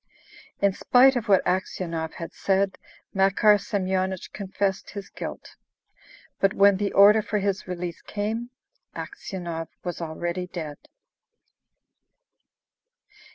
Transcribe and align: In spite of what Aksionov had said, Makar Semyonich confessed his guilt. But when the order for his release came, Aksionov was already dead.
In 0.63 0.73
spite 0.73 1.15
of 1.15 1.27
what 1.27 1.45
Aksionov 1.45 2.13
had 2.13 2.33
said, 2.33 2.79
Makar 3.13 3.59
Semyonich 3.59 4.33
confessed 4.33 4.89
his 4.89 5.09
guilt. 5.11 5.55
But 6.39 6.55
when 6.55 6.77
the 6.77 6.91
order 6.93 7.21
for 7.21 7.37
his 7.37 7.67
release 7.67 8.01
came, 8.01 8.49
Aksionov 8.95 9.67
was 9.83 10.01
already 10.01 10.47
dead. 10.47 10.79